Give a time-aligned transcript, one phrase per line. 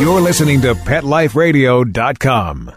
[0.00, 2.72] You're listening to PetLifeRadio.com.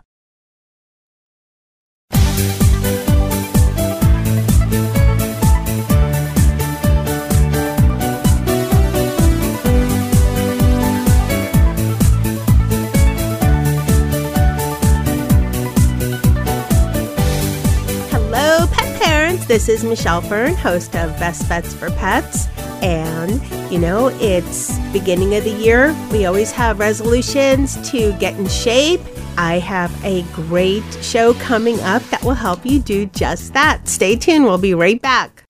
[18.10, 19.46] Hello, pet parents.
[19.46, 22.48] This is Michelle Fern, host of Best Bets for Pets.
[22.82, 23.42] And,
[23.72, 25.96] you know, it's beginning of the year.
[26.12, 29.02] We always have resolutions to get in shape.
[29.38, 33.88] I have a great show coming up that will help you do just that.
[33.88, 34.46] Stay tuned.
[34.46, 35.44] We'll be right back.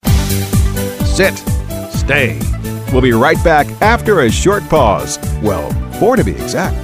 [1.04, 1.36] Sit.
[1.90, 2.38] Stay.
[2.92, 5.18] We'll be right back after a short pause.
[5.42, 6.76] Well, four to be exact.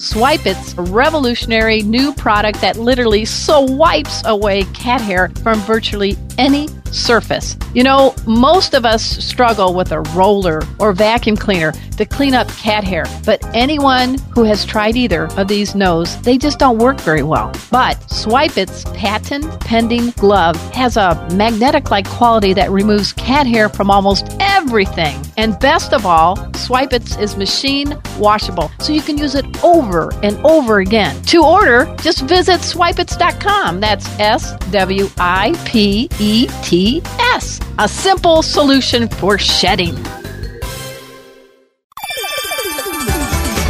[0.00, 6.68] Swipe It's a revolutionary new product that literally swipes away cat hair from virtually any
[6.92, 7.56] surface.
[7.74, 12.48] You know, most of us struggle with a roller or vacuum cleaner to clean up
[12.48, 17.00] cat hair, but anyone who has tried either of these knows they just don't work
[17.00, 17.52] very well.
[17.70, 23.68] But Swipe It's patent pending glove has a magnetic like quality that removes cat hair
[23.68, 25.20] from almost everything.
[25.36, 30.12] And best of all, Swipe It's is machine washable, so you can use it over
[30.22, 31.20] and over again.
[31.24, 33.80] To order, just visit swipeits.com.
[33.80, 37.02] That's S W I P E T
[37.34, 37.58] S.
[37.78, 39.96] A simple solution for shedding.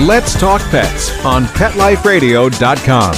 [0.00, 3.14] Let's talk pets on PetLifeRadio.com.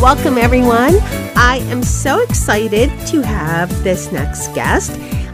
[0.00, 0.96] Welcome, everyone.
[1.36, 4.92] I am so excited to have this next guest.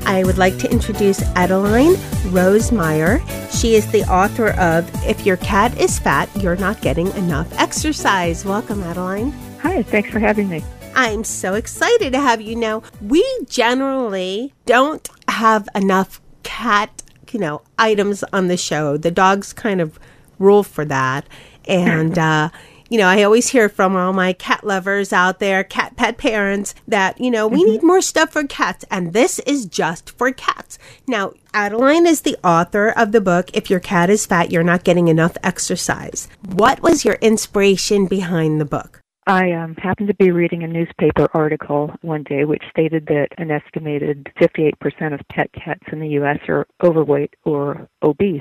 [0.09, 1.93] I would like to introduce Adeline
[2.33, 3.21] Rosemeyer.
[3.53, 8.43] She is the author of If Your Cat is Fat, You're Not Getting Enough Exercise.
[8.43, 9.33] Welcome, Adeline.
[9.61, 10.65] Hi, thanks for having me.
[10.95, 12.85] I'm so excited to have you now.
[13.03, 18.97] We generally don't have enough cat, you know, items on the show.
[18.97, 19.99] The dogs kind of
[20.39, 21.27] rule for that.
[21.67, 22.49] And, uh,
[22.89, 26.75] you know, I always hear from all my cat lovers out there, cat pet parents,
[26.87, 30.79] that, you know, we need more stuff for cats, and this is just for cats.
[31.07, 34.85] Now, Adeline is the author of the book, If Your Cat is Fat, You're Not
[34.85, 36.29] Getting Enough Exercise.
[36.45, 39.03] What was your inspiration behind the book?
[39.27, 43.51] I um, happened to be reading a newspaper article one day which stated that an
[43.51, 44.73] estimated 58%
[45.13, 46.39] of pet cats in the U.S.
[46.49, 48.41] are overweight or obese.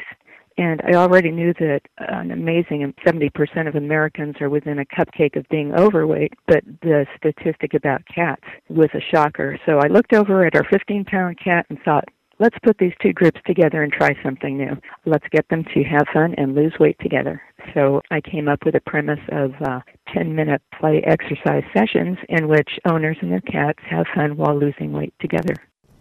[0.58, 5.48] And I already knew that an amazing 70% of Americans are within a cupcake of
[5.50, 9.60] being overweight, but the statistic about cats was a shocker.
[9.66, 12.06] So I looked over at our 15 pound cat and thought,
[12.40, 14.76] let's put these two groups together and try something new.
[15.06, 17.42] Let's get them to have fun and lose weight together.
[17.76, 19.82] So I came up with a premise of uh,
[20.14, 24.92] 10 minute play exercise sessions in which owners and their cats have fun while losing
[24.92, 25.56] weight together.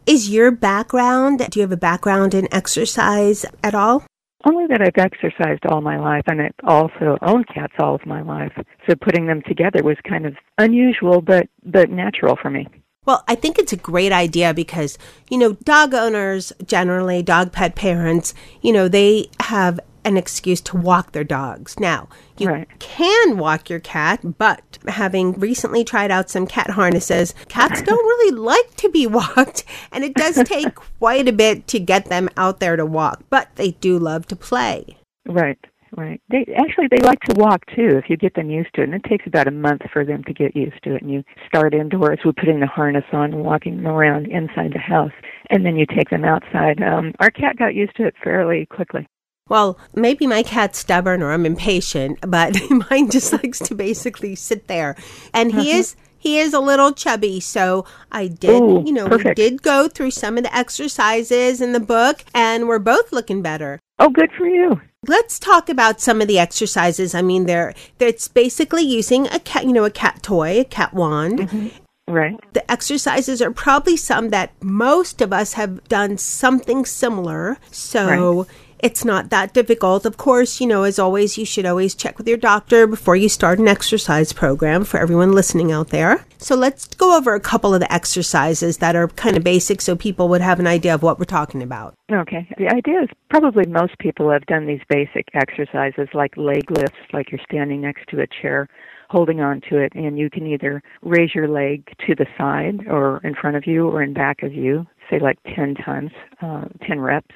[0.06, 4.06] Is your background, do you have a background in exercise at all?
[4.46, 8.22] Only that I've exercised all my life and I've also owned cats all of my
[8.22, 8.52] life.
[8.88, 12.68] So putting them together was kind of unusual but but natural for me.
[13.06, 14.98] Well, I think it's a great idea because,
[15.28, 20.77] you know, dog owners, generally dog pet parents, you know, they have an excuse to
[20.77, 21.78] walk their dogs.
[21.81, 22.09] Now,
[22.39, 22.69] you Right.
[22.78, 28.37] can walk your cat, but having recently tried out some cat harnesses, cats don't really
[28.39, 32.61] like to be walked, and it does take quite a bit to get them out
[32.61, 34.97] there to walk, but they do love to play.
[35.28, 35.59] Right,
[35.97, 36.21] right.
[36.31, 38.84] They actually they like to walk too if you get them used to it.
[38.84, 41.03] And it takes about a month for them to get used to it.
[41.03, 44.78] And you start indoors with putting the harness on and walking them around inside the
[44.78, 45.11] house,
[45.50, 46.81] and then you take them outside.
[46.81, 49.09] Um, our cat got used to it fairly quickly.
[49.48, 52.56] Well, maybe my cat's stubborn or I'm impatient, but
[52.90, 54.96] mine just likes to basically sit there.
[55.32, 55.78] And he mm-hmm.
[55.78, 59.86] is he is a little chubby, so I did, Ooh, you know, we did go
[59.86, 63.78] through some of the exercises in the book and we're both looking better.
[64.00, 64.80] Oh, good for you.
[65.06, 67.14] Let's talk about some of the exercises.
[67.14, 70.92] I mean, they're, it's basically using a cat, you know, a cat toy, a cat
[70.92, 71.38] wand.
[71.38, 71.68] Mm-hmm.
[72.08, 72.38] Right.
[72.54, 77.58] The exercises are probably some that most of us have done something similar.
[77.70, 78.46] So
[78.78, 80.05] it's not that difficult.
[80.05, 83.28] Of course, you know, as always, you should always check with your doctor before you
[83.28, 86.25] start an exercise program for everyone listening out there.
[86.38, 89.96] So let's go over a couple of the exercises that are kind of basic so
[89.96, 91.94] people would have an idea of what we're talking about.
[92.12, 92.46] Okay.
[92.58, 97.31] The idea is probably most people have done these basic exercises like leg lifts, like
[97.31, 98.69] you're standing next to a chair,
[99.08, 103.20] holding on to it, and you can either raise your leg to the side or
[103.25, 106.11] in front of you or in back of you, say like 10 times,
[106.43, 107.34] uh, 10 reps.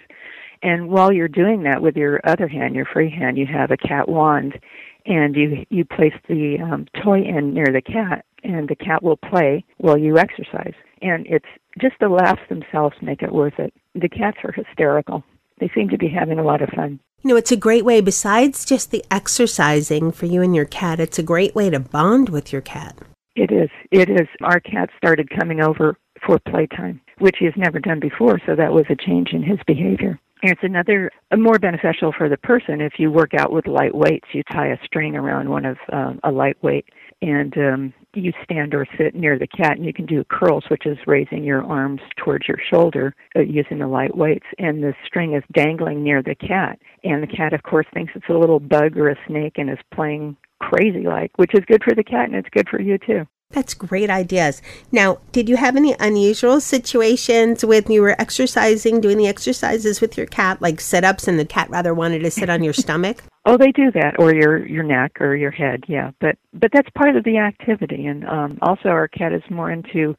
[0.63, 3.77] And while you're doing that with your other hand, your free hand, you have a
[3.77, 4.59] cat wand,
[5.07, 9.17] and you you place the um, toy end near the cat, and the cat will
[9.17, 10.75] play while you exercise.
[11.03, 11.49] And it's
[11.81, 13.73] just the laughs themselves make it worth it.
[13.95, 15.25] The cats are hysterical.
[15.59, 17.01] They seem to be having a lot of fun.
[17.23, 21.01] You know, it's a great way, besides just the exercising for you and your cat,
[21.01, 22.97] it's a great way to bond with your cat.
[23.37, 23.69] It is.
[23.91, 24.27] It is.
[24.43, 25.97] Our cat started coming over
[26.27, 29.59] for playtime, which he has never done before, so that was a change in his
[29.67, 30.19] behavior.
[30.43, 33.95] And it's another uh, more beneficial for the person if you work out with light
[33.95, 34.29] weights.
[34.33, 36.87] You tie a string around one of um, a lightweight,
[37.21, 40.87] and um, you stand or sit near the cat, and you can do curls, which
[40.87, 44.47] is raising your arms towards your shoulder uh, using the light weights.
[44.59, 48.29] And the string is dangling near the cat, and the cat, of course, thinks it's
[48.31, 51.95] a little bug or a snake and is playing crazy like, which is good for
[51.95, 53.27] the cat and it's good for you too.
[53.53, 54.63] That's great ideas.
[54.93, 60.17] Now, did you have any unusual situations when you were exercising, doing the exercises with
[60.17, 63.25] your cat, like sit ups and the cat rather wanted to sit on your stomach?
[63.47, 66.11] Oh, they do that, or your your neck or your head, yeah.
[66.21, 70.15] But but that's part of the activity, and um, also our cat is more into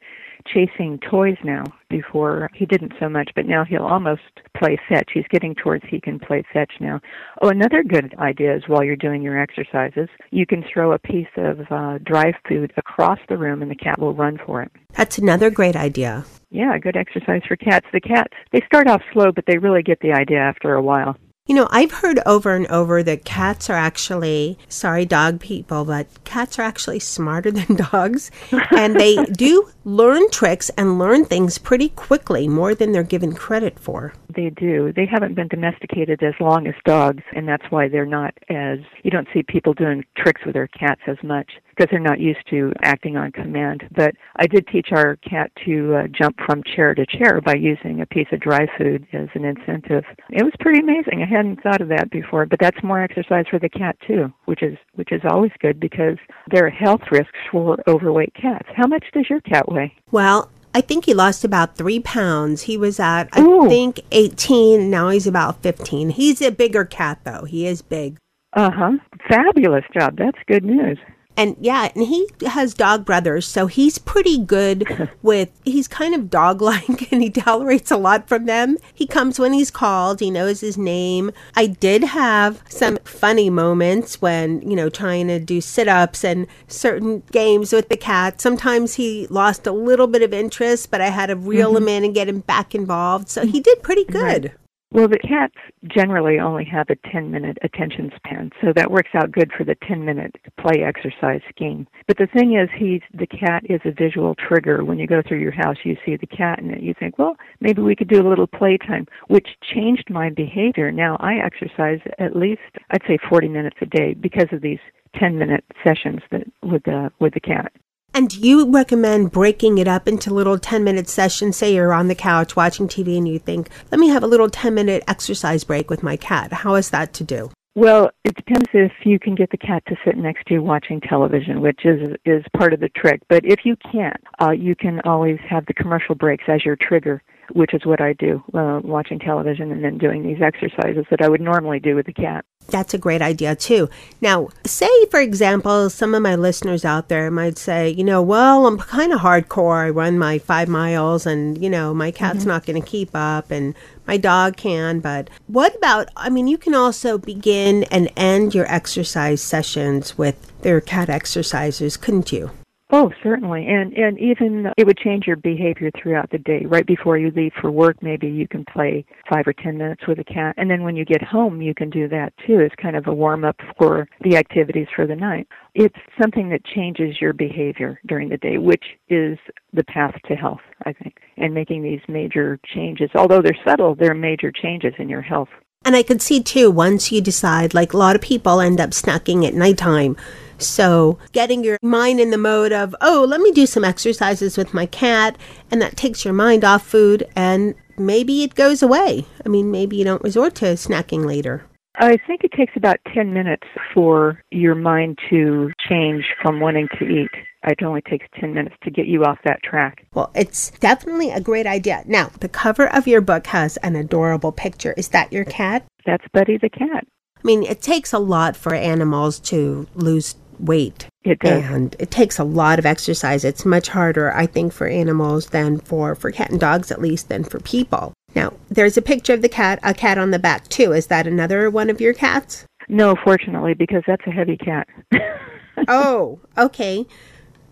[0.46, 1.64] chasing toys now.
[1.90, 4.22] Before he didn't so much, but now he'll almost
[4.58, 5.10] play fetch.
[5.14, 7.02] He's getting towards he can play fetch now.
[7.42, 11.28] Oh, another good idea is while you're doing your exercises, you can throw a piece
[11.36, 14.72] of uh, dry food across the room and the cat will run for it.
[14.94, 16.24] That's another great idea.
[16.50, 17.88] Yeah, good exercise for cats.
[17.92, 21.18] The cats, they start off slow, but they really get the idea after a while.
[21.52, 26.08] You know, I've heard over and over that cats are actually, sorry, dog people, but
[26.24, 28.32] cats are actually smarter than dogs.
[28.72, 33.78] and they do learn tricks and learn things pretty quickly, more than they're given credit
[33.78, 34.14] for.
[34.34, 34.94] They do.
[34.94, 39.12] They haven't been domesticated as long as dogs, and that's why they're not as, you
[39.12, 41.52] don't see people doing tricks with their cats as much
[41.82, 43.84] because they're not used to acting on command.
[43.96, 48.02] But I did teach our cat to uh, jump from chair to chair by using
[48.02, 50.04] a piece of dry food as an incentive.
[50.30, 51.24] It was pretty amazing.
[51.24, 54.62] I hadn't thought of that before, but that's more exercise for the cat too, which
[54.62, 56.18] is which is always good because
[56.52, 58.68] there are health risks for overweight cats.
[58.76, 59.96] How much does your cat weigh?
[60.12, 62.64] Well, I think he lost about three pounds.
[62.64, 63.68] He was at, I Ooh.
[63.68, 64.90] think, 18.
[64.90, 66.12] Now he's about 15.
[66.12, 67.44] He's a bigger cat, though.
[67.44, 68.18] He is big.
[68.54, 68.92] Uh huh.
[69.28, 70.18] Fabulous job.
[70.18, 70.98] That's good news.
[71.38, 76.30] And yeah, and he has dog brothers, so he's pretty good with, he's kind of
[76.30, 78.78] dog like and he tolerates a lot from them.
[78.94, 81.32] He comes when he's called, he knows his name.
[81.56, 86.48] I did have some funny moments when, you know, trying to do sit ups and
[86.68, 88.42] certain games with the cat.
[88.42, 91.90] Sometimes he lost a little bit of interest, but I had to reel him mm-hmm.
[91.90, 93.30] in and get him back involved.
[93.30, 93.62] So he mm-hmm.
[93.62, 94.54] did pretty good.
[94.94, 95.56] Well, the cats
[95.88, 99.76] generally only have a 10 minute attention span, so that works out good for the
[99.88, 101.88] 10 minute play exercise scheme.
[102.08, 104.84] But the thing is, he's, the cat is a visual trigger.
[104.84, 107.82] When you go through your house, you see the cat and you think, well, maybe
[107.82, 110.92] we could do a little playtime, which changed my behavior.
[110.92, 112.60] Now I exercise at least,
[112.90, 114.80] I'd say 40 minutes a day because of these
[115.18, 117.72] 10 minute sessions that, with the, with the cat.
[118.14, 121.56] And do you recommend breaking it up into little 10 minute sessions?
[121.56, 124.50] Say you're on the couch watching TV and you think, let me have a little
[124.50, 126.52] 10 minute exercise break with my cat.
[126.52, 127.52] How is that to do?
[127.74, 131.00] Well, it depends if you can get the cat to sit next to you watching
[131.00, 133.22] television, which is is part of the trick.
[133.30, 137.24] But if you can't, uh, you can always have the commercial breaks as your trigger,
[137.54, 141.30] which is what I do, uh, watching television and then doing these exercises that I
[141.30, 142.44] would normally do with the cat.
[142.68, 143.90] That's a great idea too.
[144.22, 148.66] Now, say for example, some of my listeners out there might say, you know, well,
[148.66, 149.86] I'm kind of hardcore.
[149.86, 152.48] I run my five miles and, you know, my cat's mm-hmm.
[152.48, 153.76] not going to keep up and
[154.08, 155.02] my dog can.
[155.02, 160.52] But what about, I mean, you can also begin and end your exercise sessions with
[160.62, 162.52] their cat exercises, couldn't you?
[162.94, 166.66] Oh, certainly, and and even it would change your behavior throughout the day.
[166.66, 170.20] Right before you leave for work, maybe you can play five or ten minutes with
[170.20, 172.60] a cat, and then when you get home, you can do that too.
[172.60, 175.48] It's kind of a warm up for the activities for the night.
[175.74, 179.38] It's something that changes your behavior during the day, which is
[179.72, 181.16] the path to health, I think.
[181.38, 185.50] And making these major changes, although they're subtle, they're major changes in your health.
[185.84, 188.92] And I could see too, once you decide, like a lot of people end up
[188.92, 190.16] snacking at nighttime.
[190.62, 194.74] So getting your mind in the mode of, oh, let me do some exercises with
[194.74, 195.38] my cat,
[195.70, 199.26] and that takes your mind off food, and maybe it goes away.
[199.46, 201.66] I mean, maybe you don't resort to snacking later.
[201.96, 207.06] I think it takes about 10 minutes for your mind to change from wanting to
[207.06, 207.30] eat.
[207.64, 210.08] It only takes 10 minutes to get you off that track.
[210.14, 212.04] Well, it's definitely a great idea.
[212.08, 214.94] Now, the cover of your book has an adorable picture.
[214.98, 215.86] Is that your cat?
[216.06, 217.06] That's Buddy the cat.
[217.38, 221.08] I mean, it takes a lot for animals to lose weight.
[221.24, 221.64] It does.
[221.64, 223.44] And it takes a lot of exercise.
[223.44, 227.30] It's much harder, I think, for animals than for, for cat and dogs, at least,
[227.30, 228.14] than for people.
[228.34, 230.94] Now, there's a picture of the cat, a cat on the back, too.
[230.94, 232.66] Is that another one of your cats?
[232.88, 234.88] No, fortunately, because that's a heavy cat.
[235.88, 237.06] oh, okay.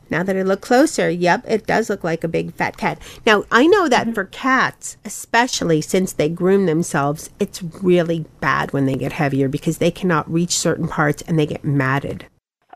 [0.09, 2.99] Now that I look closer, yep, it does look like a big fat cat.
[3.25, 4.13] Now, I know that Mm-hmm.
[4.13, 9.77] for cats, especially since they groom themselves, it's really bad when they get heavier because
[9.77, 12.25] they cannot reach certain parts and they get matted.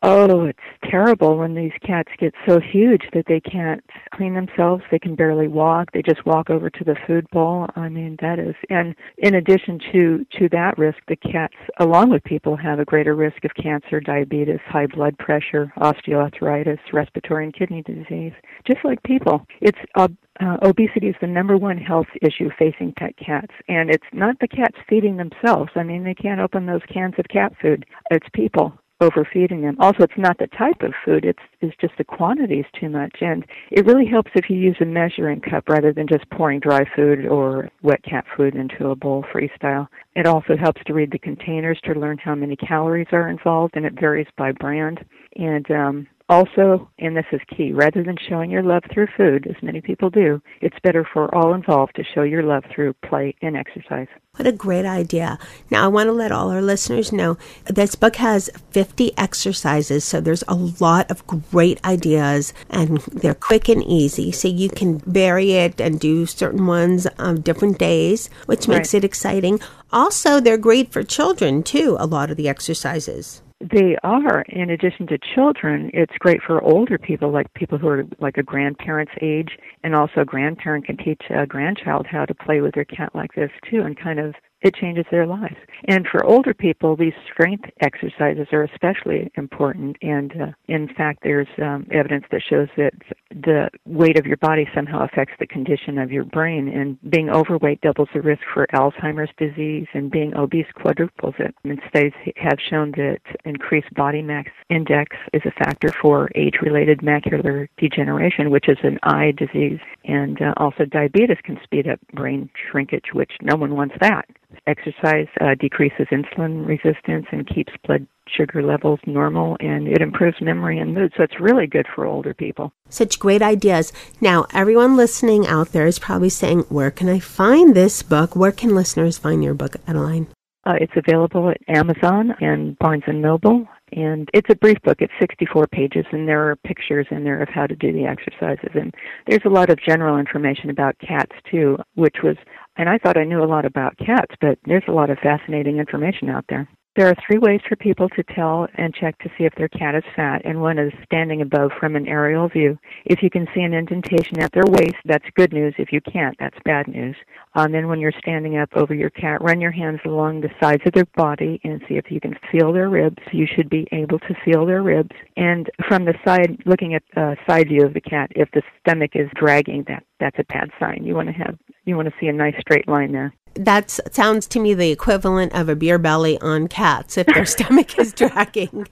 [0.06, 0.60] Oh, it's
[0.92, 3.82] terrible when these cats get so huge that they can't
[4.14, 4.84] clean themselves.
[4.92, 5.94] They can barely walk.
[5.94, 7.68] They just walk over to the food bowl.
[7.78, 12.22] I mean, that is, and in addition to to that risk, the cats, along with
[12.26, 17.82] people, have a greater risk of cancer, diabetes, high blood pressure, osteoarthritis, respiratory and kidney
[17.82, 18.34] disease.
[18.68, 20.10] Just like people, it's uh,
[20.42, 24.50] uh, obesity is the number one health issue facing pet cats, and it's not the
[24.50, 25.72] cats feeding themselves.
[25.76, 27.86] I mean, they can't open those cans of cat food.
[28.12, 29.76] It's people overfeeding them.
[29.80, 33.16] Also, it's not the type of food; it's it's just the quantity is too much.
[33.22, 36.86] And it really helps if you use a measuring cup rather than just pouring dry
[36.96, 39.88] food or wet cat food into a bowl freestyle.
[40.16, 43.86] It also helps to read the containers to learn how many calories are involved, and
[43.86, 45.04] it varies by brand.
[45.36, 49.62] And um, also, and this is key, rather than showing your love through food, as
[49.62, 53.58] many people do, it's better for all involved to show your love through play and
[53.58, 54.08] exercise.
[54.36, 55.38] What a great idea.
[55.70, 60.20] Now, I want to let all our listeners know this book has 50 exercises, so
[60.20, 64.32] there's a lot of great ideas and they're quick and easy.
[64.32, 69.04] So you can vary it and do certain ones on different days, which makes Right.
[69.04, 69.60] it exciting.
[69.92, 73.44] Also, they're great for children too, a lot of the exercises.
[73.72, 74.42] They are.
[74.50, 78.44] In addition to children, it's great for older people, like people who are like a
[78.44, 82.86] grandparent's age, and also a grandparent can teach a grandchild how to play with their
[82.86, 85.58] cat like this too, and kind of it changes their lives.
[85.90, 89.98] And for older people, these strength exercises are especially important.
[90.02, 92.94] And uh, in fact, there's um, evidence that shows that
[93.32, 96.70] the weight of your body somehow affects the condition of your brain.
[96.70, 101.54] And being overweight doubles the risk for Alzheimer's disease, and being obese quadruples it.
[101.66, 107.68] And studies have shown that increased body mass index is a factor for age-related macular
[107.78, 109.73] degeneration, which is an eye disease.
[110.06, 114.26] And uh, also diabetes can speed up brain shrinkage, which no one wants that.
[114.68, 120.80] Exercise uh, decreases insulin resistance and keeps blood sugar levels normal, and it improves memory
[120.80, 121.14] and mood.
[121.18, 122.72] So it's really good for older people.
[122.90, 123.92] Such great ideas.
[124.22, 128.36] Now, everyone listening out there is probably saying, Where can I find this book?
[128.36, 130.28] Where can listeners find your book, Adeline?
[130.66, 134.98] Uh, it's available at Amazon and Barnes and Noble, and it's a brief book.
[135.02, 138.72] It's 64 pages, and there are pictures in there of how to do the exercises.
[138.74, 138.94] And
[139.28, 142.38] there's a lot of general information about cats too, which was,
[142.78, 145.80] and I thought I knew a lot about cats, but there's a lot of fascinating
[145.80, 146.68] information out there.
[146.96, 149.96] There are three ways for people to tell and check to see if their cat
[149.96, 152.78] is fat, and one is standing above from an aerial view.
[153.06, 155.74] If you can see an indentation at their waist, that's good news.
[155.80, 157.16] If you can't, that's bad news.
[157.56, 160.84] And then when you're standing up over your cat, run your hands along the sides
[160.86, 163.24] of their body and see if you can feel their ribs.
[163.32, 165.16] You should be able to feel their ribs.
[165.36, 169.16] And from the side, looking at a side view of the cat, if the stomach
[169.16, 171.04] is dragging, that that's a bad sign.
[171.04, 173.34] You want to have you want to see a nice straight line there.
[173.56, 177.98] That sounds to me the equivalent of a beer belly on cats if their stomach
[178.00, 178.88] is dragging.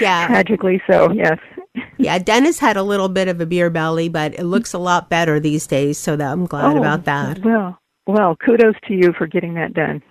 [0.00, 0.26] Yeah.
[0.26, 1.38] Tragically so, yes.
[1.98, 2.18] Yeah.
[2.18, 5.40] Dennis had a little bit of a beer belly, but it looks a lot better
[5.40, 5.98] these days.
[5.98, 7.44] So that I'm glad Oh, about that.
[7.44, 10.02] Well, well, kudos to you for getting that done.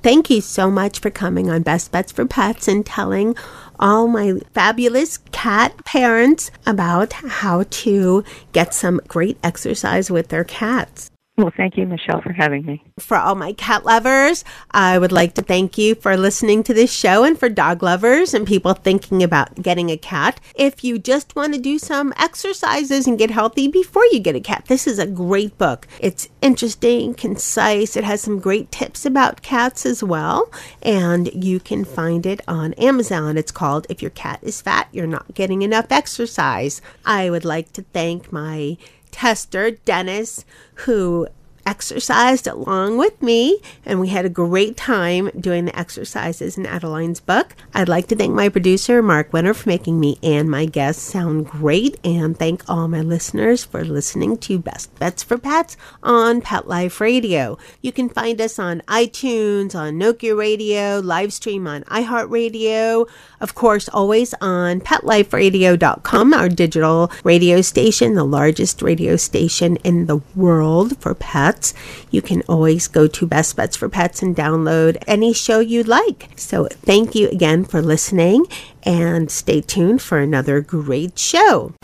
[0.00, 3.34] Thank you so much for coming on Best Bets for Pets and telling
[3.80, 11.10] all my fabulous cat parents about how to get some great exercise with their cats.
[11.38, 12.82] Well, thank you, Michelle, for having me.
[12.98, 14.42] For all my cat lovers,
[14.72, 18.34] I would like to thank you for listening to this show and for dog lovers
[18.34, 20.40] and people thinking about getting a cat.
[20.56, 24.40] If you just want to do some exercises and get healthy before you get a
[24.40, 25.86] cat, this is a great book.
[26.00, 30.50] It's interesting, concise, it has some great tips about cats as well,
[30.82, 33.38] and you can find it on Amazon.
[33.38, 36.82] It's called If Your Cat is Fat, You're Not Getting Enough Exercise.
[37.06, 38.76] I would like to thank my
[39.10, 41.28] tester, Dennis, who
[41.68, 47.20] exercised along with me, and we had a great time doing the exercises in Adeline's
[47.20, 47.54] book.
[47.74, 51.46] I'd like to thank my producer, Mark Winter, for making me and my guests sound
[51.46, 56.66] great, and thank all my listeners for listening to Best Bets for Pets on Pet
[56.66, 57.58] Life Radio.
[57.82, 63.06] You can find us on iTunes, on Nokia Radio, live stream on iHeartRadio,
[63.40, 70.20] of course, always on PetLifeRadio.com, our digital radio station, the largest radio station in the
[70.34, 71.74] world for pets.
[72.10, 76.28] You can always go to Best Bets for Pets and download any show you'd like.
[76.36, 78.46] So thank you again for listening
[78.82, 81.74] and stay tuned for another great show.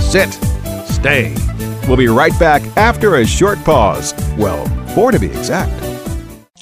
[0.00, 0.32] Sit.
[0.86, 1.34] Stay.
[1.86, 4.14] We'll be right back after a short pause.
[4.38, 5.93] Well, four to be exact.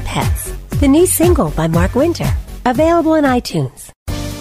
[0.00, 2.28] Pets, the new single by Mark Winter,
[2.64, 3.85] available on iTunes.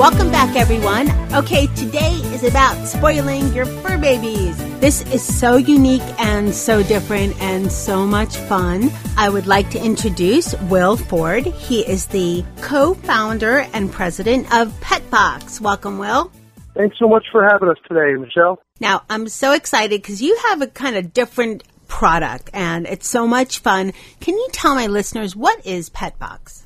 [0.00, 1.10] Welcome back, everyone.
[1.34, 4.56] Okay, today is about spoiling your fur babies.
[4.80, 8.90] This is so unique and so different and so much fun.
[9.18, 11.44] I would like to introduce Will Ford.
[11.44, 15.60] He is the co founder and president of Petbox.
[15.60, 16.32] Welcome, Will.
[16.74, 18.58] Thanks so much for having us today, Michelle.
[18.80, 23.26] Now, I'm so excited because you have a kind of different product and it's so
[23.26, 23.92] much fun.
[24.20, 26.62] Can you tell my listeners what is Petbox?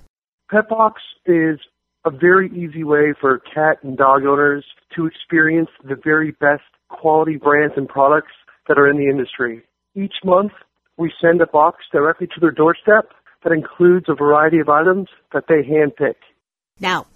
[0.52, 0.92] Petbox
[1.26, 1.58] is
[2.04, 4.64] a very easy way for cat and dog owners
[4.94, 8.32] to experience the very best quality brands and products
[8.68, 9.62] that are in the industry.
[9.94, 10.52] Each month,
[10.96, 13.10] we send a box directly to their doorstep
[13.42, 16.14] that includes a variety of items that they handpick.
[16.80, 17.06] Now,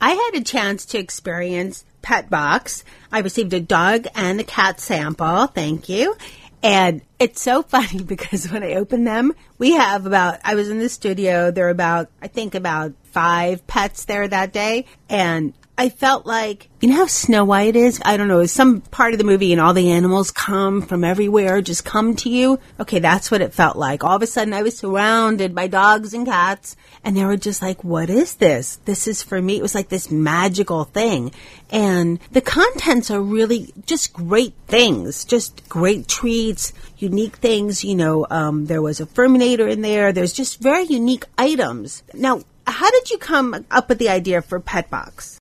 [0.00, 2.84] I had a chance to experience Petbox.
[3.10, 5.46] I received a dog and a cat sample.
[5.48, 6.16] Thank you.
[6.62, 10.78] And it's so funny because when I open them, we have about, I was in
[10.78, 14.86] the studio, there are about, I think about five pets there that day.
[15.08, 18.02] And I felt like, you know how Snow White is?
[18.04, 21.62] I don't know, some part of the movie and all the animals come from everywhere,
[21.62, 22.58] just come to you.
[22.80, 24.02] Okay, that's what it felt like.
[24.02, 27.62] All of a sudden I was surrounded by dogs and cats and they were just
[27.62, 28.80] like, what is this?
[28.86, 29.56] This is for me.
[29.56, 31.30] It was like this magical thing.
[31.70, 37.84] And the contents are really just great things, just great treats, unique things.
[37.84, 40.12] You know, um, there was a Furminator in there.
[40.12, 42.02] There's just very unique items.
[42.14, 45.37] Now, how did you come up with the idea for Petbox?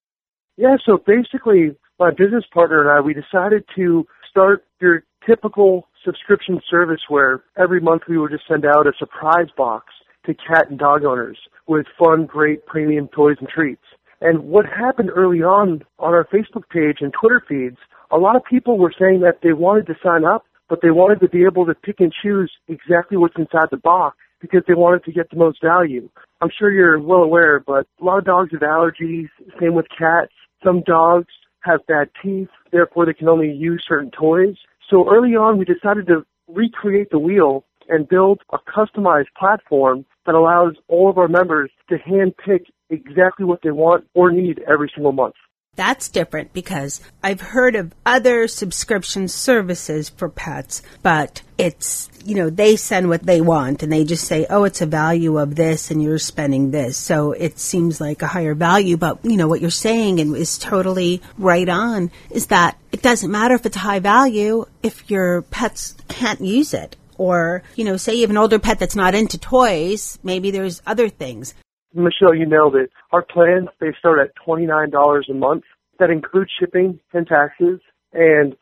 [0.57, 6.59] Yeah, so basically, my business partner and I, we decided to start your typical subscription
[6.69, 9.85] service where every month we would just send out a surprise box
[10.25, 13.83] to cat and dog owners with fun, great premium toys and treats.
[14.19, 17.77] And what happened early on on our Facebook page and Twitter feeds,
[18.09, 21.19] a lot of people were saying that they wanted to sign up, but they wanted
[21.19, 25.03] to be able to pick and choose exactly what's inside the box because they wanted
[25.03, 26.09] to get the most value.
[26.41, 30.31] I'm sure you're well aware, but a lot of dogs have allergies, same with cats.
[30.63, 31.27] Some dogs
[31.61, 34.55] have bad teeth, therefore they can only use certain toys.
[34.89, 40.35] So early on we decided to recreate the wheel and build a customized platform that
[40.35, 44.91] allows all of our members to hand pick exactly what they want or need every
[44.93, 45.35] single month.
[45.77, 52.49] That's different because I've heard of other subscription services for pets, but it's, you know,
[52.49, 55.91] they send what they want and they just say, oh, it's a value of this
[55.91, 56.97] and you're spending this.
[56.97, 58.97] So it seems like a higher value.
[58.97, 63.31] But, you know, what you're saying and is totally right on is that it doesn't
[63.31, 68.15] matter if it's high value if your pets can't use it Or, you know, say
[68.15, 71.53] you have an older pet that's not into toys, maybe there's other things.
[71.97, 72.91] Michelle, you nailed it.
[73.11, 75.63] Our plans, they start at $29 a month.
[75.99, 77.79] That includes shipping and taxes.
[78.13, 78.55] And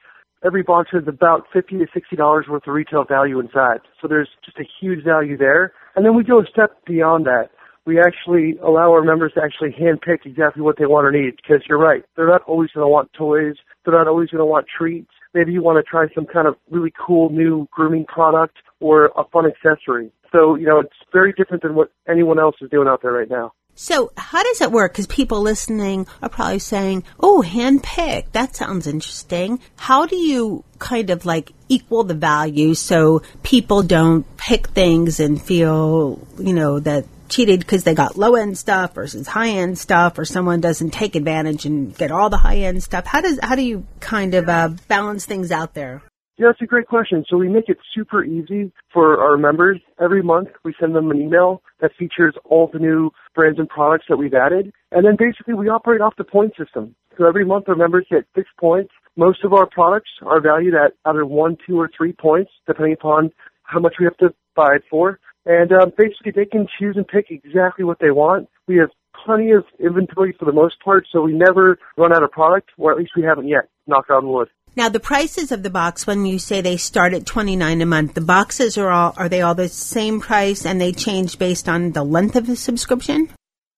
[0.45, 3.81] every box has about 50 to $60 worth of retail value inside.
[4.01, 5.73] So there's just a huge value there.
[5.95, 7.49] And then we go a step beyond that.
[7.85, 11.61] We actually allow our members to actually handpick exactly what they want or need because
[11.69, 12.03] you're right.
[12.15, 13.55] They're not always going to want toys.
[13.83, 15.11] They're not always going to want treats.
[15.35, 19.23] Maybe you want to try some kind of really cool new grooming product or a
[19.31, 20.11] fun accessory.
[20.35, 23.29] So, you know, it's very different than what anyone else is doing out there right
[23.29, 23.53] now.
[23.73, 24.91] So, how does it work?
[24.91, 28.33] Because people listening are probably saying, oh, handpicked.
[28.33, 29.59] That sounds interesting.
[29.77, 35.41] How do you kind of like equal the value so people don't pick things and
[35.41, 40.17] feel, you know, that cheated because they got low end stuff versus high end stuff,
[40.17, 43.05] or someone doesn't take advantage and get all the high end stuff?
[43.05, 46.01] How does how do you kind of uh, balance things out there?
[46.37, 47.23] Yeah, that's a great question.
[47.29, 49.79] So we make it super easy for our members.
[50.01, 54.05] Every month we send them an email that features all the new brands and products
[54.09, 54.73] that we've added.
[54.91, 56.93] And then basically we operate off the point system.
[57.17, 58.91] So every month our members get six points.
[59.15, 63.31] Most of our products are valued at either one, two, or three points, depending upon
[63.63, 65.21] how much we have to buy it for.
[65.45, 68.49] And um, basically they can choose and pick exactly what they want.
[68.67, 68.89] We have
[69.25, 72.91] plenty of inventory for the most part, so we never run out of product, or
[72.91, 74.49] at least we haven't yet, knock on wood.
[74.77, 77.85] Now, the prices of the box, when you say they start at twenty nine a
[77.85, 81.69] month, the boxes are all are they all the same price and they change based
[81.69, 83.29] on the length of the subscription?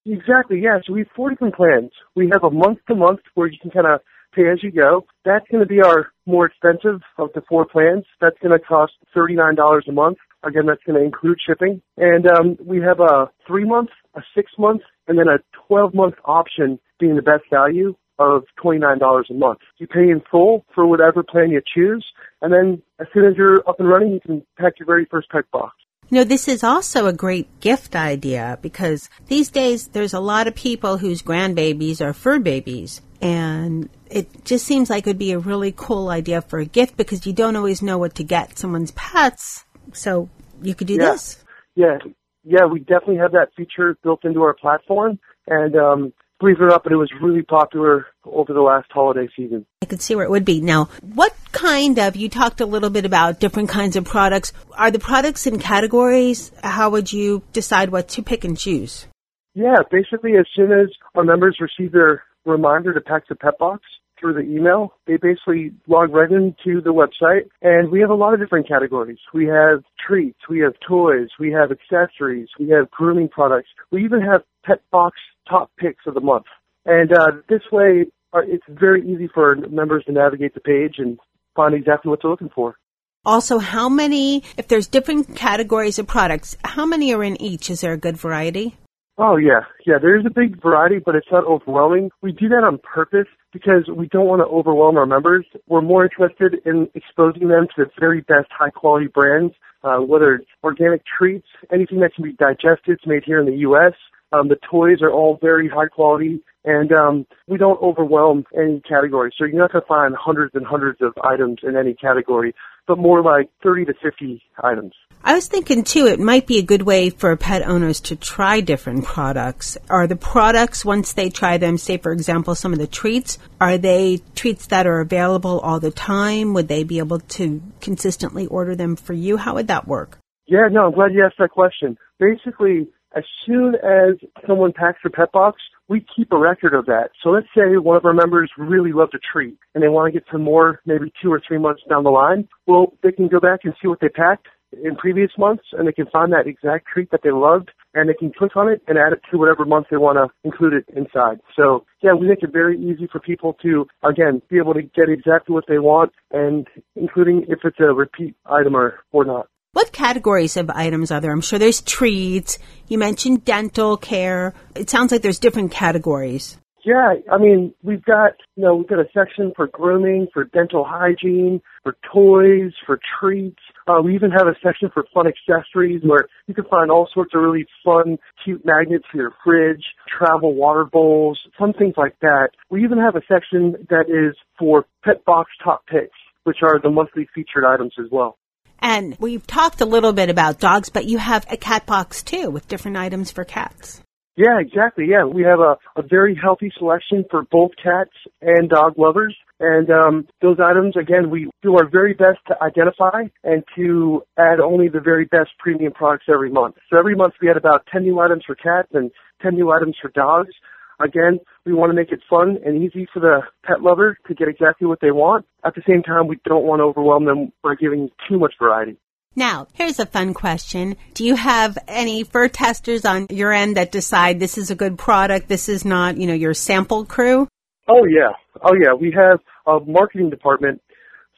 [0.04, 0.60] Exactly.
[0.60, 0.78] Yeah.
[0.84, 1.92] So we have four different plans.
[2.16, 4.00] We have a month to month where you can kind of
[4.34, 5.06] pay as you go.
[5.24, 8.04] That's going to be our more expensive of the four plans.
[8.20, 10.18] That's going to cost thirty nine dollars a month.
[10.42, 11.80] Again, that's going to include shipping.
[11.96, 16.14] And um, we have a three month, a six month, and then a twelve month
[16.24, 19.60] option being the best value of $29 a month.
[19.78, 22.04] You pay in full for whatever plan you choose,
[22.42, 25.30] and then as soon as you're up and running, you can pack your very first
[25.30, 25.74] pet box.
[26.10, 30.46] You know, this is also a great gift idea because these days there's a lot
[30.46, 33.02] of people whose grandbabies are fur babies.
[33.20, 36.96] And it just seems like it would be a really cool idea for a gift
[36.96, 39.64] because you don't always know what to get someone's pets.
[39.92, 40.30] So
[40.62, 41.10] you could do yeah.
[41.10, 41.44] this.
[41.74, 41.98] Yeah.
[42.42, 45.18] Yeah, we definitely have that feature built into our platform.
[45.46, 49.28] And um, believe it or not, but it was really popular over the last holiday
[49.36, 49.66] season.
[49.82, 50.60] I could see where it would be.
[50.60, 54.52] Now, what kind of, you talked a little bit about different kinds of products.
[54.76, 56.52] Are the products in categories?
[56.62, 59.06] How would you decide what to pick and choose?
[59.54, 63.82] Yeah, basically, as soon as our members receive their reminder to pack the pet box
[64.20, 68.34] through the email, they basically log right into the website, and we have a lot
[68.34, 69.18] of different categories.
[69.32, 74.20] We have treats, we have toys, we have accessories, we have grooming products, we even
[74.20, 75.16] have pet box
[75.48, 76.46] top picks of the month.
[76.84, 81.18] And uh, this way, uh, it's very easy for members to navigate the page and
[81.54, 82.76] find exactly what they're looking for.
[83.24, 87.68] Also, how many, if there's different categories of products, how many are in each?
[87.68, 88.76] Is there a good variety?
[89.20, 89.96] Oh yeah, yeah.
[90.00, 92.10] There's a big variety, but it's not overwhelming.
[92.22, 95.44] We do that on purpose because we don't want to overwhelm our members.
[95.66, 100.36] We're more interested in exposing them to the very best high quality brands, uh, whether
[100.36, 103.94] it's organic treats, anything that can be digested, it's made here in the U.S.
[104.32, 109.32] Um, the toys are all very high quality, and um, we don't overwhelm any category.
[109.38, 112.54] So you're not going to find hundreds and hundreds of items in any category,
[112.86, 114.92] but more like 30 to 50 items.
[115.24, 118.60] I was thinking too, it might be a good way for pet owners to try
[118.60, 119.76] different products.
[119.90, 123.78] Are the products, once they try them, say for example, some of the treats, are
[123.78, 126.54] they treats that are available all the time?
[126.54, 129.38] Would they be able to consistently order them for you?
[129.38, 130.18] How would that work?
[130.46, 131.98] Yeah, no, I'm glad you asked that question.
[132.18, 134.16] Basically, as soon as
[134.46, 137.10] someone packs their pet box, we keep a record of that.
[137.22, 140.18] So let's say one of our members really loved a treat and they want to
[140.18, 142.48] get some more, maybe two or three months down the line.
[142.66, 144.48] Well, they can go back and see what they packed
[144.84, 148.14] in previous months and they can find that exact treat that they loved and they
[148.14, 150.84] can click on it and add it to whatever month they want to include it
[150.94, 151.40] inside.
[151.56, 155.08] So yeah, we make it very easy for people to, again, be able to get
[155.08, 159.48] exactly what they want and including if it's a repeat item or, or not.
[159.78, 161.30] What categories of items are there?
[161.30, 162.58] I'm sure there's treats.
[162.88, 164.52] You mentioned dental care.
[164.74, 166.58] It sounds like there's different categories.
[166.84, 170.84] Yeah, I mean, we've got, you know, we've got a section for grooming, for dental
[170.84, 173.60] hygiene, for toys, for treats.
[173.86, 177.32] Uh, we even have a section for fun accessories where you can find all sorts
[177.32, 182.48] of really fun, cute magnets for your fridge, travel water bowls, some things like that.
[182.68, 186.90] We even have a section that is for pet box top picks, which are the
[186.90, 188.38] monthly featured items as well.
[188.80, 192.50] And we've talked a little bit about dogs, but you have a cat box too
[192.50, 194.00] with different items for cats.
[194.38, 195.06] Yeah, exactly.
[195.10, 199.36] Yeah, we have a, a very healthy selection for both cats and dog lovers.
[199.58, 204.60] And um, those items, again, we do our very best to identify and to add
[204.60, 206.76] only the very best premium products every month.
[206.88, 209.10] So every month we had about 10 new items for cats and
[209.42, 210.54] 10 new items for dogs.
[211.00, 214.48] Again, we want to make it fun and easy for the pet lover to get
[214.48, 215.46] exactly what they want.
[215.64, 218.96] At the same time, we don't want to overwhelm them by giving too much variety.
[219.36, 220.96] Now, here's a fun question.
[221.14, 224.98] Do you have any fur testers on your end that decide this is a good
[224.98, 227.46] product, this is not, you know, your sample crew?
[227.86, 228.32] Oh yeah.
[228.62, 228.94] Oh yeah.
[228.94, 230.82] We have a marketing department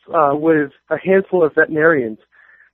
[0.09, 2.19] uh, with a handful of veterinarians.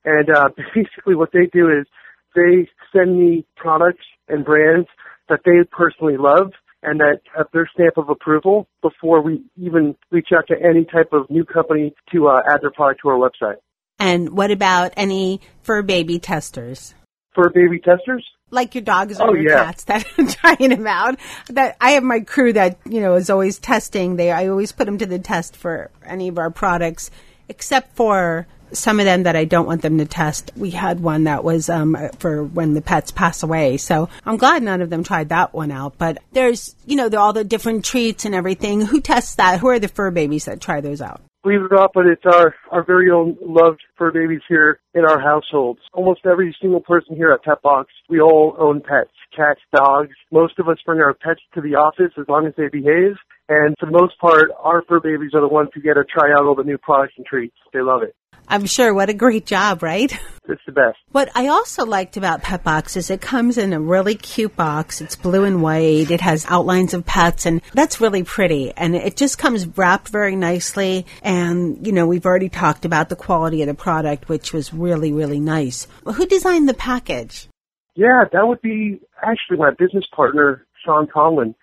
[0.05, 1.85] And uh, basically what they do is
[2.33, 4.87] they send me products and brands
[5.27, 10.29] that they personally love and that have their stamp of approval before we even reach
[10.35, 13.55] out to any type of new company to uh, add their product to our website.
[13.99, 16.93] And what about any fur baby testers?
[17.33, 18.25] Fur baby testers?
[18.49, 19.65] Like your dogs or Oh, your yeah.
[19.65, 21.19] cats that I'm trying them out.
[21.49, 24.15] That I have my crew that, you know, is always testing.
[24.15, 27.11] They I always put them to the test for any of our products,
[27.49, 30.51] except for some of them that I don't want them to test.
[30.55, 33.77] We had one that was um, for when the pets pass away.
[33.77, 35.97] So I'm glad none of them tried that one out.
[35.97, 38.81] But there's, you know, all the different treats and everything.
[38.81, 39.59] Who tests that?
[39.59, 41.21] Who are the fur babies that try those out?
[41.43, 45.05] Believe it or not, but it's our, our very own loved fur babies here in
[45.05, 45.79] our households.
[45.93, 49.11] Almost every single person here at Pet Box, we all own pets.
[49.33, 50.15] Cats, dogs.
[50.29, 53.15] Most of us bring our pets to the office as long as they behave.
[53.49, 56.31] And for the most part, our fur babies are the ones who get to try
[56.31, 57.55] out all the new products and treats.
[57.73, 58.15] They love it.
[58.49, 58.93] I'm sure.
[58.93, 60.17] What a great job, right?
[60.49, 60.97] It's the best.
[61.11, 65.01] What I also liked about Pet Box is it comes in a really cute box.
[65.01, 66.09] It's blue and white.
[66.09, 68.71] It has outlines of pets and that's really pretty.
[68.71, 71.05] And it just comes wrapped very nicely.
[71.21, 75.11] And, you know, we've already talked about the quality of the product, which was really,
[75.11, 75.85] really nice.
[76.05, 77.49] Well, who designed the package?
[77.95, 81.55] Yeah, that would be actually my business partner, Sean Conlon.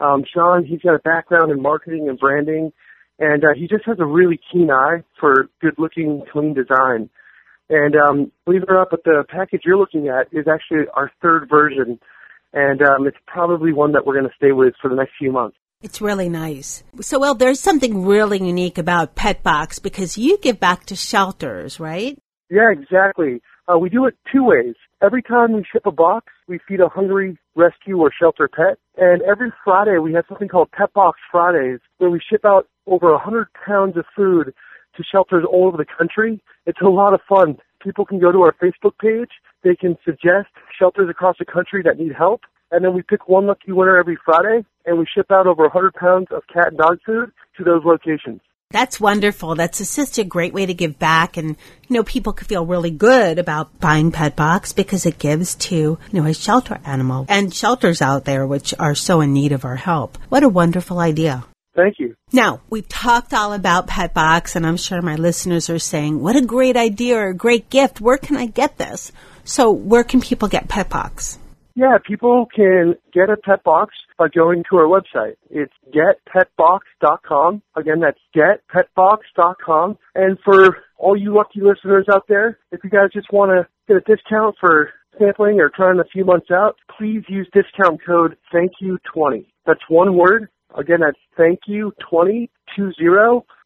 [0.00, 2.72] Um, Sean, he's got a background in marketing and branding,
[3.18, 7.10] and uh, he just has a really keen eye for good-looking, clean design.
[7.68, 11.10] And um, believe it or not, but the package you're looking at is actually our
[11.20, 11.98] third version,
[12.52, 15.32] and um, it's probably one that we're going to stay with for the next few
[15.32, 15.56] months.
[15.82, 16.82] It's really nice.
[17.00, 22.18] So, well, there's something really unique about PetBox because you give back to shelters, right?
[22.50, 23.42] Yeah, exactly.
[23.68, 24.74] Uh, we do it two ways.
[25.00, 28.78] Every time we ship a box, we feed a hungry rescue or shelter pet.
[28.96, 33.10] And every Friday, we have something called Pet Box Fridays, where we ship out over
[33.10, 34.52] a 100 pounds of food
[34.96, 36.42] to shelters all over the country.
[36.66, 37.58] It's a lot of fun.
[37.80, 39.30] People can go to our Facebook page.
[39.62, 42.40] They can suggest shelters across the country that need help.
[42.72, 45.94] And then we pick one lucky winner every Friday, and we ship out over 100
[45.94, 48.40] pounds of cat and dog food to those locations.
[48.70, 49.54] That's wonderful.
[49.54, 51.38] That's just a great way to give back.
[51.38, 51.56] And,
[51.88, 55.74] you know, people could feel really good about buying Pet Box because it gives to,
[55.76, 59.64] you know, a shelter animal and shelters out there which are so in need of
[59.64, 60.18] our help.
[60.28, 61.46] What a wonderful idea.
[61.74, 62.14] Thank you.
[62.30, 66.36] Now, we've talked all about Pet Box, and I'm sure my listeners are saying, what
[66.36, 68.02] a great idea or a great gift.
[68.02, 69.12] Where can I get this?
[69.44, 71.38] So, where can people get Pet Box?
[71.78, 75.36] Yeah, people can get a pet box by going to our website.
[75.48, 77.62] It's getpetbox.com.
[77.76, 79.96] Again, that's getpetbox.com.
[80.16, 83.96] And for all you lucky listeners out there, if you guys just want to get
[83.96, 88.72] a discount for sampling or trying a few months out, please use discount code thank
[88.80, 90.48] you 20 That's one word.
[90.76, 92.50] Again, that's thank you 20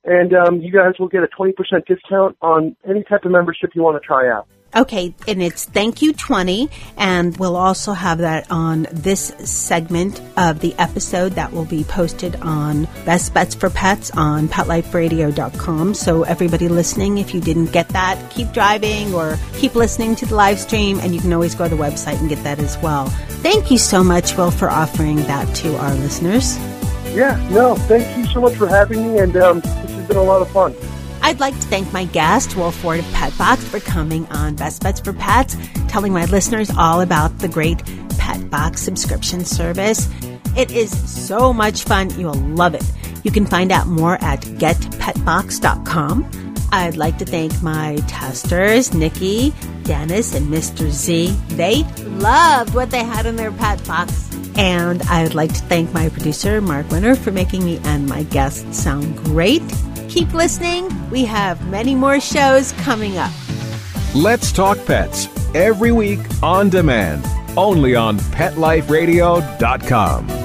[0.05, 1.55] and um, you guys will get a 20%
[1.87, 4.49] discount on any type of membership you want to try out.
[4.75, 10.61] Okay, and it's thank you 20, and we'll also have that on this segment of
[10.61, 15.93] the episode that will be posted on Best Bets for Pets on PetLifeRadio.com.
[15.93, 20.35] So, everybody listening, if you didn't get that, keep driving or keep listening to the
[20.35, 23.09] live stream, and you can always go to the website and get that as well.
[23.43, 26.57] Thank you so much, Will, for offering that to our listeners.
[27.15, 30.23] Yeah, no, thank you so much for having me, and um, this has been a
[30.23, 30.75] lot of fun.
[31.23, 34.83] I'd like to thank my guest, Will Ford of Pet Box, for coming on Best
[34.83, 35.57] Bets for Pets,
[35.89, 37.83] telling my listeners all about the great
[38.19, 40.09] Pet Box subscription service.
[40.57, 42.11] It is so much fun.
[42.19, 42.85] You'll love it.
[43.23, 46.55] You can find out more at getpetbox.com.
[46.73, 49.55] I'd like to thank my testers, Nikki,
[49.85, 50.91] Dennis, and Mr.
[50.91, 51.29] Z.
[51.51, 54.31] They loved what they had in their pet box.
[54.57, 58.79] And I'd like to thank my producer, Mark Winter, for making me and my guests
[58.79, 59.63] sound great.
[60.13, 60.91] Keep listening.
[61.09, 63.33] We have many more shows coming up.
[64.15, 67.25] Let's Talk Pets every week on demand,
[67.57, 70.42] only on PetLifeRadio.com.